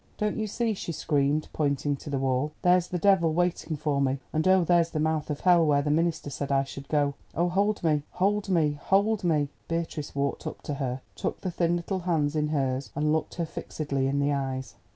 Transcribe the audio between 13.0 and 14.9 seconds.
looked her fixedly in the eyes.